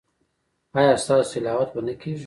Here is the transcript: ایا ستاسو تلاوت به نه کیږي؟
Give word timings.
ایا 0.77 0.93
ستاسو 1.03 1.29
تلاوت 1.33 1.69
به 1.73 1.81
نه 1.87 1.93
کیږي؟ 2.01 2.19